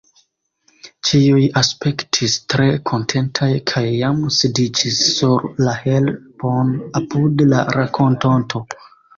[1.09, 8.67] Ĉiuj aspektis tre kontentaj kaj jam sidiĝis sur la herbon apud la rakontonto.